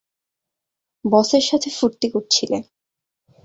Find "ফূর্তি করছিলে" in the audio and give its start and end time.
1.77-2.57